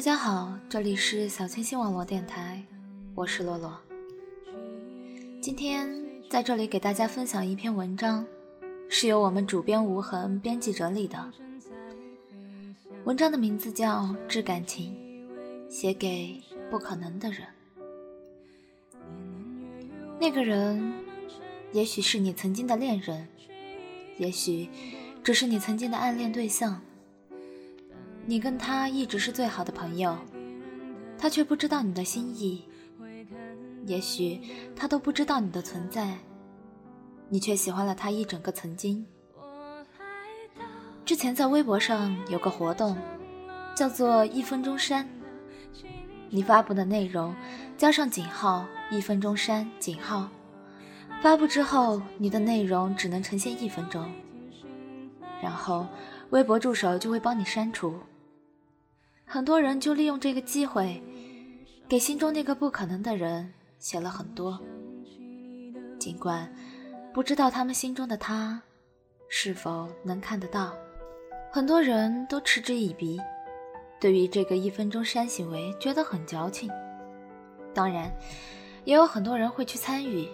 [0.00, 2.64] 大家好，这里是小清新网络电台，
[3.14, 3.78] 我是洛洛。
[5.42, 5.94] 今天
[6.30, 8.24] 在这里给大家分享一篇文章，
[8.88, 11.30] 是由我们主编无痕编辑整理的。
[13.04, 14.96] 文章的名字叫《致感情》，
[15.70, 17.46] 写给不可能的人。
[20.18, 20.94] 那个人，
[21.72, 23.28] 也许是你曾经的恋人，
[24.16, 24.66] 也许
[25.22, 26.80] 只是你曾经的暗恋对象。
[28.26, 30.16] 你跟他一直是最好的朋友，
[31.18, 32.64] 他却不知道你的心意。
[33.86, 34.40] 也许
[34.76, 36.16] 他都不知道你的存在，
[37.28, 39.04] 你却喜欢了他一整个曾经。
[41.04, 42.96] 之前在微博上有个活动，
[43.74, 45.08] 叫做“一分钟删”，
[46.30, 47.34] 你发布的内容
[47.76, 50.28] 加上井号“一分钟删”井号，
[51.20, 54.08] 发布之后你的内容只能呈现一分钟，
[55.42, 55.88] 然后
[56.28, 57.98] 微博助手就会帮你删除。
[59.32, 61.00] 很多人就利用这个机会，
[61.88, 64.58] 给心中那个不可能的人写了很多，
[66.00, 66.52] 尽管
[67.14, 68.60] 不知道他们心中的他
[69.28, 70.74] 是否能看得到。
[71.52, 73.20] 很多人都嗤之以鼻，
[74.00, 76.68] 对于这个一分钟删行为觉得很矫情。
[77.72, 78.10] 当然，
[78.84, 80.28] 也有很多人会去参与，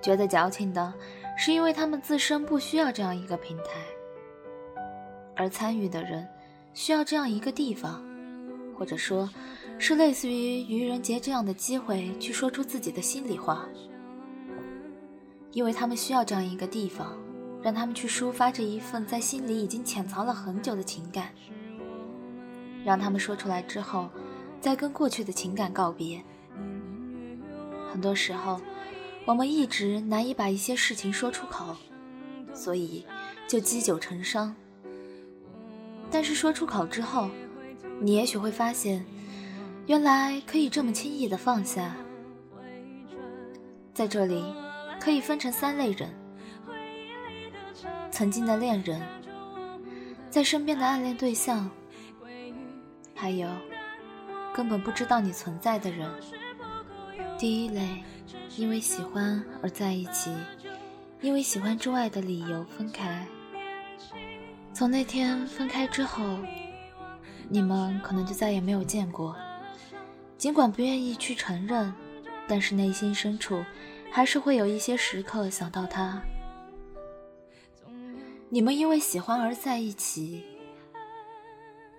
[0.00, 0.94] 觉得矫情的
[1.36, 3.80] 是因为他们自身不需要这样一个平台，
[5.34, 6.24] 而参与的人。
[6.74, 8.02] 需要这样一个地方，
[8.76, 9.28] 或者说，
[9.78, 13.68] 是类似于愚人节这样的机会，去说出自己的心里话。
[15.52, 17.18] 因为他们需要这样一个地方，
[17.62, 21.28] 让他们去抒发这一份在心里已经潜藏了很久的情感，
[22.84, 24.08] 让他们说出来之后，
[24.60, 26.22] 再跟过去的情感告别。
[27.92, 28.58] 很多时候，
[29.26, 31.76] 我们一直难以把一些事情说出口，
[32.54, 33.04] 所以
[33.46, 34.56] 就积久成伤。
[36.12, 37.30] 但是说出口之后，
[37.98, 39.02] 你也许会发现，
[39.86, 41.96] 原来可以这么轻易的放下。
[43.94, 44.44] 在这里，
[45.00, 46.10] 可以分成三类人：
[48.10, 49.00] 曾经的恋人，
[50.28, 51.70] 在身边的暗恋对象，
[53.14, 53.48] 还有
[54.54, 56.10] 根本不知道你存在的人。
[57.38, 58.04] 第一类，
[58.56, 60.30] 因为喜欢而在一起，
[61.22, 63.26] 因为喜欢之外的理由分开。
[64.82, 66.24] 从那天分开之后，
[67.48, 69.36] 你们可能就再也没有见过。
[70.36, 71.94] 尽管不愿意去承认，
[72.48, 73.64] 但是内心深处
[74.10, 76.20] 还是会有一些时刻想到他。
[78.48, 80.42] 你们因为喜欢而在一起，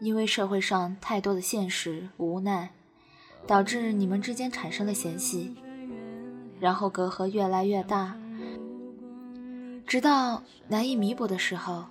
[0.01, 2.71] 因为社会上太多的现实无奈，
[3.47, 5.55] 导致你们之间产生了嫌隙，
[6.59, 8.17] 然后隔阂越来越大，
[9.87, 11.85] 直到难以弥补的时候。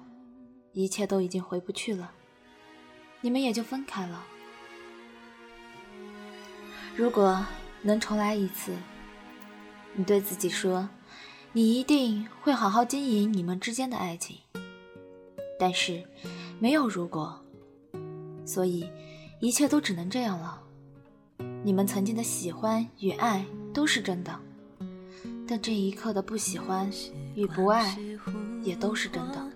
[0.72, 2.12] 一切都已经回不去了，
[3.21, 4.25] 你们也就分开了。
[6.97, 7.44] 如果
[7.83, 8.72] 能重来一次，
[9.94, 10.88] 你对自己说，
[11.53, 14.38] 你一定会好好经营你们之间的爱情。
[15.59, 16.03] 但是，
[16.59, 17.39] 没有如果，
[18.44, 18.89] 所以
[19.41, 20.62] 一切都只能这样了。
[21.62, 24.41] 你们曾经的喜欢与爱都是真的，
[25.47, 26.91] 但这一刻的不喜欢
[27.34, 27.97] 与不爱
[28.62, 29.53] 也都是真的。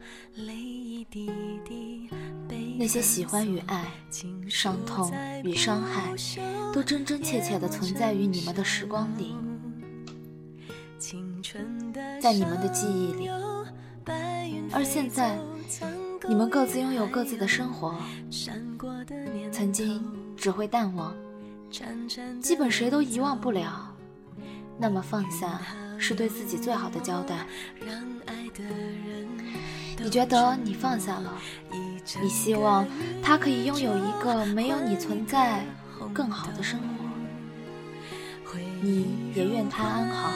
[2.78, 3.84] 那些喜欢与爱、
[4.48, 5.10] 伤痛
[5.42, 6.14] 与伤害，
[6.72, 9.34] 都真真切切地存在于你们的时光里，
[12.20, 13.28] 在你们的记忆里。
[14.72, 15.38] 而现在，
[16.28, 17.96] 你们各自拥有各自的生活，
[19.50, 20.04] 曾经
[20.36, 21.14] 只会淡忘，
[22.42, 23.92] 基本谁都遗忘不了。
[24.78, 25.60] 那么放下，
[25.98, 27.46] 是对自己最好的交代。
[30.06, 31.34] 你觉得你放下了，
[32.22, 32.86] 你希望
[33.20, 35.66] 他可以拥有一个没有你存在
[36.14, 40.30] 更好的生活，你也愿他安好。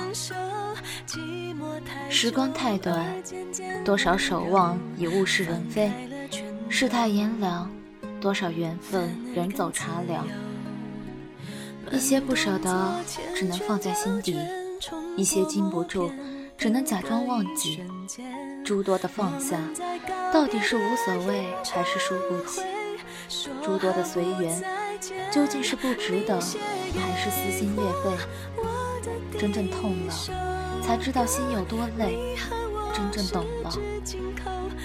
[2.08, 3.14] 时光太短，
[3.84, 5.88] 多少守望已物是人非；
[6.68, 7.70] 世态炎凉，
[8.20, 10.26] 多少缘分人走茶凉。
[11.92, 12.96] 一些不舍得，
[13.36, 14.34] 只能放在心底；
[15.16, 16.10] 一些禁不住，
[16.60, 17.82] 只能假装忘记。
[18.62, 19.58] 诸多的放下，
[20.30, 22.60] 到底是无所谓还是输不起？
[23.62, 24.62] 诸多的随缘，
[25.32, 29.38] 究竟是不值得还是撕心裂肺？
[29.38, 30.12] 真正痛了，
[30.82, 32.36] 才知道心有多累；
[32.92, 33.72] 真正懂了，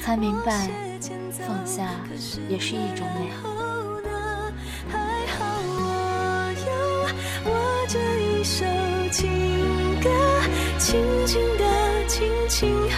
[0.01, 0.69] 才明白
[1.45, 1.89] 放下
[2.47, 3.54] 也是一种美。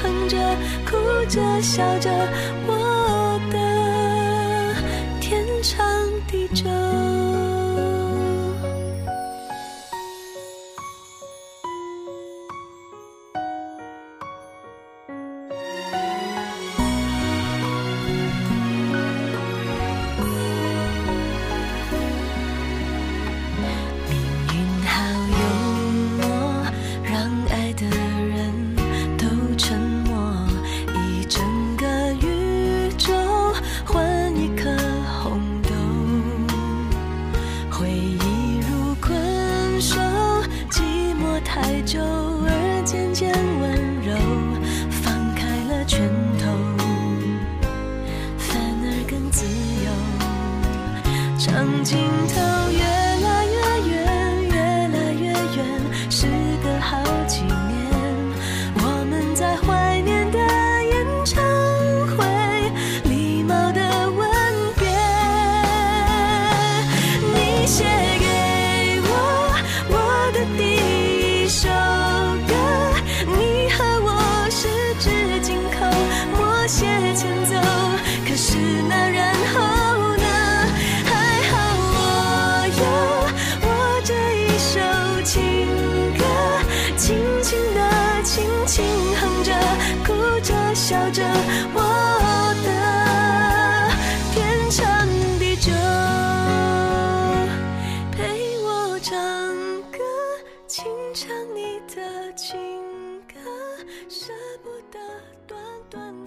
[0.08, 0.38] 哼着，
[0.90, 2.10] 哭着，笑着，
[2.66, 2.87] 我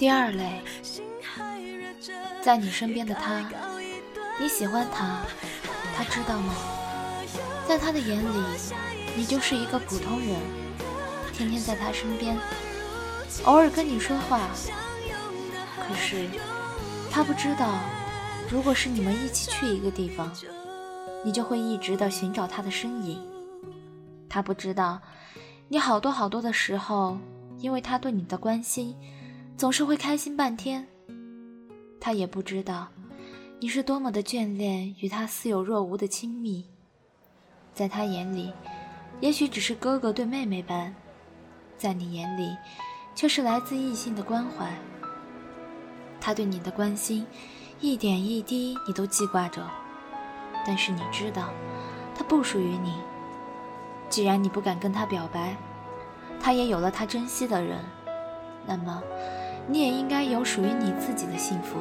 [0.01, 0.63] 第二类，
[2.41, 3.47] 在你身边的他，
[4.41, 5.21] 你喜欢他，
[5.95, 6.55] 他知道吗？
[7.69, 8.45] 在他的眼里，
[9.15, 10.39] 你就是一个普通人，
[11.35, 12.35] 天天在他身边，
[13.45, 14.41] 偶尔跟你说话。
[15.87, 16.27] 可是，
[17.11, 17.79] 他不知道，
[18.51, 20.33] 如果是你们一起去一个地方，
[21.23, 23.23] 你就会一直的寻找他的身影。
[24.31, 25.03] 他不知道，
[25.69, 27.19] 你好多好多的时候，
[27.59, 28.97] 因为他对你的关心。
[29.61, 30.89] 总是会开心半天。
[32.01, 32.89] 他也不知道，
[33.61, 36.65] 你是多么的眷恋与他似有若无的亲密，
[37.75, 38.55] 在他眼里，
[39.21, 40.95] 也许只是哥哥对妹妹般，
[41.77, 42.57] 在你眼里，
[43.15, 44.73] 却是来自异性的关怀。
[46.23, 47.27] 他对你的关心，
[47.83, 49.71] 一点一滴你都记挂着，
[50.67, 51.51] 但是你知道，
[52.15, 52.95] 他不属于你。
[54.09, 55.55] 既然你不敢跟他表白，
[56.41, 57.79] 他也有了他珍惜的人，
[58.67, 59.03] 那么。
[59.71, 61.79] 你也应该有属于你自己的幸福。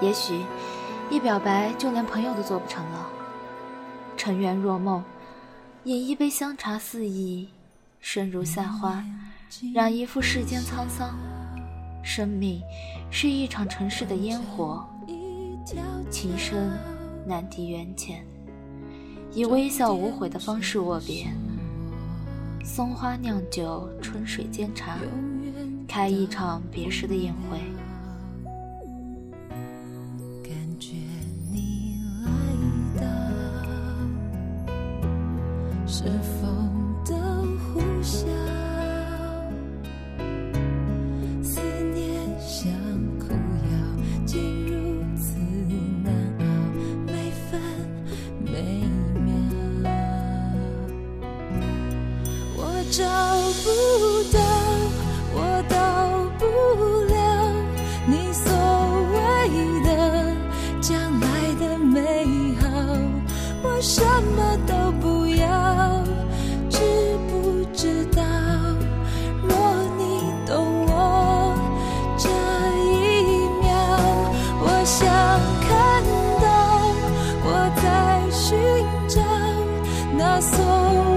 [0.00, 0.40] 也许
[1.10, 3.06] 一表白就连朋友都做不成了。
[4.16, 5.04] 尘缘若梦，
[5.84, 7.48] 饮一杯香茶肆意，
[8.00, 9.04] 生如夏花，
[9.74, 11.16] 染一副世间沧桑。
[12.02, 12.62] 生命
[13.10, 14.88] 是一场尘世的烟火，
[16.10, 16.70] 情深
[17.26, 18.24] 难敌缘浅，
[19.32, 21.26] 以微笑无悔的方式握别。
[22.64, 24.96] 松花酿酒，春水煎茶。
[25.88, 27.58] 开一场别时的宴会。
[30.44, 30.94] 感觉
[31.50, 32.30] 你来
[33.00, 33.06] 到，
[35.86, 37.16] 是风的
[37.72, 38.26] 呼啸，
[41.42, 41.60] 思
[41.94, 42.06] 念
[42.38, 42.70] 像
[43.18, 43.34] 苦药，
[44.26, 45.38] 竟如此
[46.04, 46.44] 难熬，
[47.06, 47.60] 每分
[48.44, 48.52] 每
[49.24, 49.32] 秒，
[52.56, 52.60] 我
[52.92, 53.02] 找
[53.64, 53.66] 不
[54.36, 54.47] 到。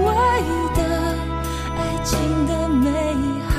[0.00, 0.08] 谓
[0.74, 0.80] 的
[1.76, 2.10] 爱情
[2.46, 2.88] 的美
[3.48, 3.52] 好，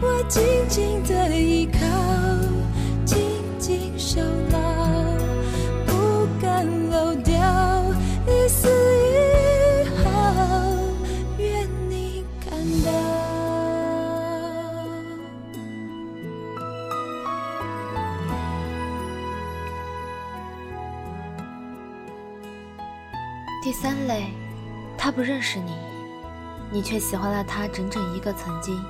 [0.00, 1.79] 我静静的依靠，
[25.10, 25.72] 他不认识你，
[26.70, 28.80] 你却喜欢了他整整一个曾经。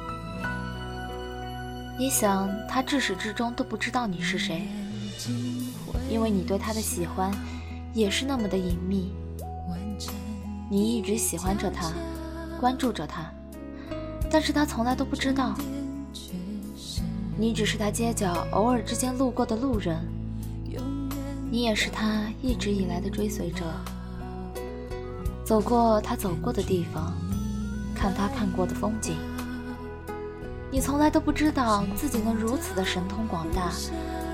[1.99, 4.69] 你想，他至始至终都不知道你是谁，
[6.11, 7.33] 因为你对他的喜欢
[7.95, 9.15] 也是那么的隐秘。
[10.69, 11.91] 你一直喜欢着他，
[12.61, 13.33] 关注着他，
[14.31, 15.55] 但是他从来都不知道。
[17.39, 19.99] 你只是他街角偶尔之间路过的路人，
[21.51, 23.65] 你也是他一直以来的追随者。
[25.51, 27.13] 走过他走过的地方，
[27.93, 29.17] 看他看过的风景。
[30.71, 33.73] 你从来都不知道自己能如此的神通广大，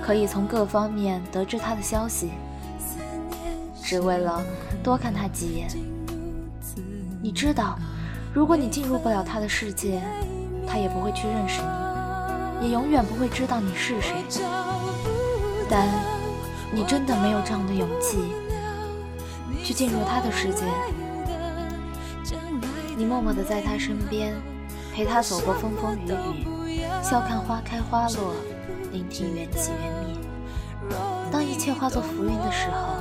[0.05, 2.33] 可以从各方面得知他的消息，
[3.83, 4.45] 只为了
[4.83, 5.71] 多看他几眼。
[7.23, 7.79] 你知道，
[8.35, 10.03] 如果你进入不了他的世界，
[10.67, 11.63] 他也不会去认识
[12.61, 14.23] 你，也永远不会知道你是谁。
[15.71, 15.89] 但
[16.75, 18.19] 你真的没有这样的勇气
[19.65, 20.63] 去进入他的世界。
[22.99, 24.35] 你默默地在他身边，
[24.95, 26.09] 陪他走过风风雨
[26.67, 28.33] 雨，笑看花开花落，
[28.91, 30.17] 聆听缘起缘灭。
[31.31, 32.97] 当一切化作浮云的时候，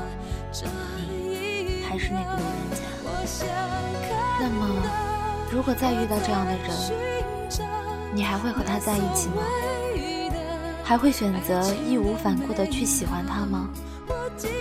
[1.08, 2.84] 你还是那个路人甲。
[4.38, 4.68] 那么，
[5.50, 6.70] 如果再遇到这样的人，
[8.14, 9.42] 你还会和他在一起吗？
[10.84, 13.70] 还会选择义无反顾地去喜欢他吗？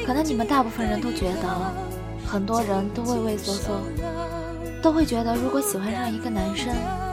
[0.07, 1.73] 可能你们大部分人都觉得，
[2.25, 3.81] 很多人都畏畏缩缩。
[4.85, 6.71] 都会觉得，如果喜欢上一个男生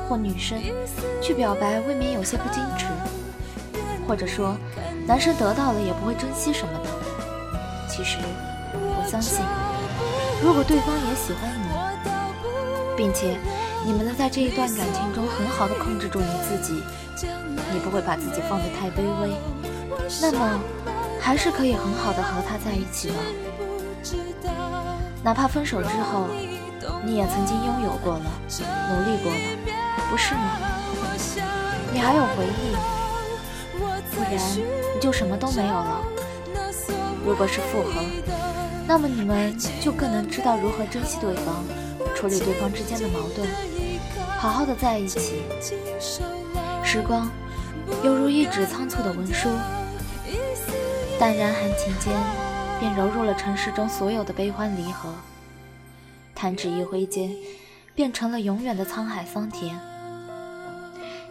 [0.09, 0.61] 或女生，
[1.21, 2.85] 去表白未免有些不矜持，
[4.05, 4.57] 或者说，
[5.07, 6.89] 男生得到了也不会珍惜什么的。
[7.87, 8.17] 其实，
[8.73, 9.39] 我相信，
[10.43, 13.37] 如果对方也喜欢你，并且
[13.85, 16.83] 你们能在这一段感情中很好的控制住你自己，
[17.71, 19.31] 你不会把自己放得太卑微，
[20.21, 20.59] 那么
[21.21, 24.51] 还是可以很好的和他在一起的，
[25.23, 26.27] 哪怕分手之后。
[27.03, 28.25] 你也曾经拥有过了，
[28.89, 29.39] 努力过了，
[30.10, 30.58] 不是吗？
[31.91, 32.75] 你还有回忆，
[34.15, 34.34] 不然
[34.96, 36.00] 你就什么都没有了。
[37.25, 38.01] 如果是复合，
[38.88, 41.63] 那么你们就更能知道如何珍惜对方，
[42.15, 43.48] 处理对方之间的矛盾，
[44.38, 45.43] 好好的在一起。
[46.84, 47.29] 时光
[48.03, 49.50] 犹如一纸仓促的文书，
[51.20, 52.13] 淡然含情间，
[52.79, 55.10] 便揉入了尘世中所有的悲欢离合。
[56.41, 57.31] 弹指一挥间，
[57.93, 59.79] 变成了永远的沧海桑田。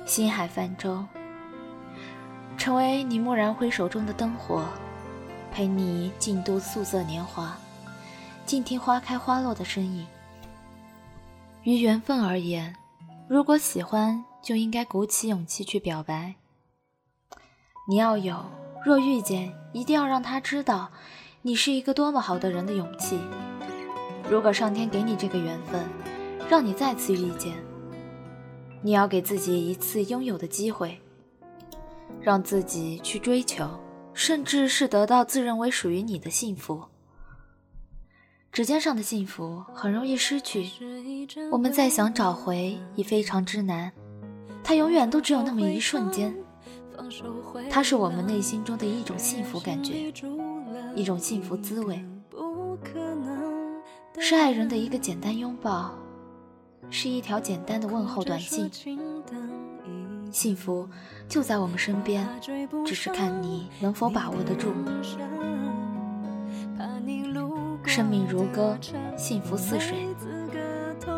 [0.07, 1.05] 星海泛舟，
[2.57, 4.65] 成为你蓦然回首中的灯火，
[5.51, 7.59] 陪你静度素色年华，
[8.47, 10.07] 静听花开花落的身影。
[11.65, 12.77] 于缘分而言，
[13.27, 16.37] 如果喜欢，就应该鼓起勇气去表白。
[17.89, 18.45] 你要有，
[18.87, 20.93] 若遇见，一定要让他知道，
[21.43, 23.19] 你是一个多么好的人的勇气。
[24.31, 25.85] 如果上天给你这个缘分，
[26.49, 27.53] 让你再次遇见，
[28.81, 31.01] 你要给自己一次拥有的机会，
[32.21, 33.69] 让自己去追求，
[34.15, 36.85] 甚至是得到自认为属于你的幸福。
[38.53, 40.71] 指尖上的幸福很容易失去，
[41.51, 43.91] 我们再想找回已非常之难。
[44.63, 46.33] 它永远都只有那么一瞬间，
[47.69, 50.13] 它是我们内心中的一种幸福感觉，
[50.95, 52.01] 一种幸福滋味。
[54.19, 55.95] 是爱人的一个简单拥抱，
[56.91, 58.71] 是一条简单的问候短信。
[60.31, 60.89] 幸福
[61.29, 62.29] 就在我们身边，
[62.85, 64.73] 只是看你能否把握得住。
[67.85, 68.79] 生命如歌，
[69.17, 70.07] 幸福似水，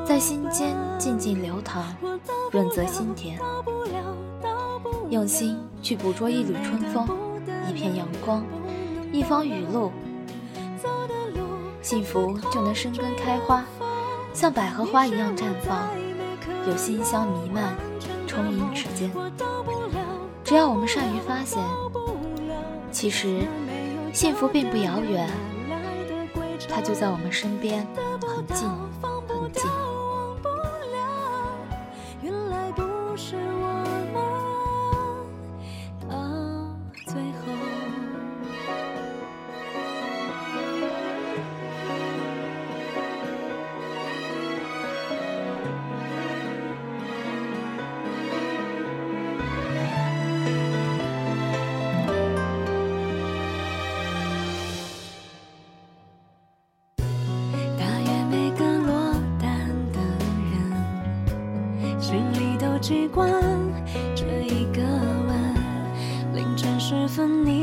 [0.06, 1.84] 在心间静静流淌，
[2.50, 3.38] 润泽心田。
[5.10, 7.06] 用心去捕捉一缕春风，
[7.68, 8.42] 一片阳光，
[9.12, 9.92] 一方雨露。
[11.92, 13.62] 幸福就能生根开花，
[14.32, 15.90] 像百合花一样绽放，
[16.66, 17.76] 有馨香弥漫，
[18.26, 19.10] 充盈指尖。
[20.42, 21.62] 只要我们善于发现，
[22.90, 23.42] 其实
[24.10, 25.28] 幸福并不遥远，
[26.66, 27.86] 它就在我们身边，
[28.26, 28.66] 很近。
[62.82, 63.32] 习惯
[64.12, 65.54] 这一个吻，
[66.34, 67.61] 凌晨时分，你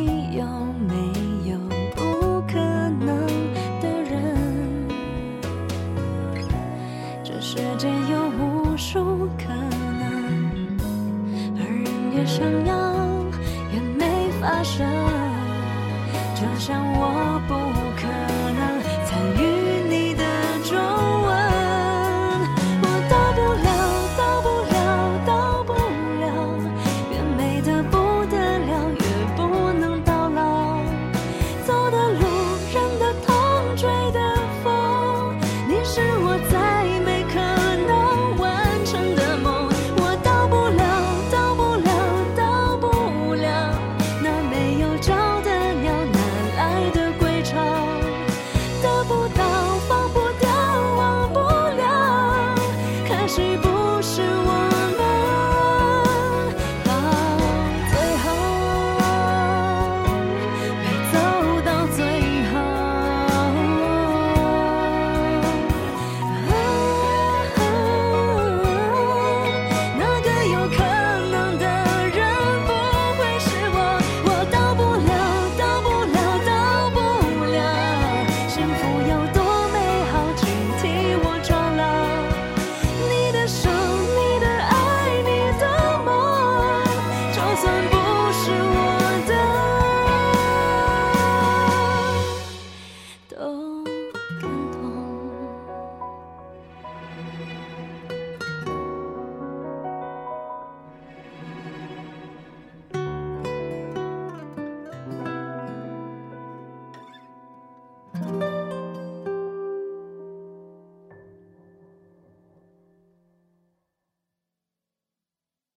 [53.61, 54.78] 不是我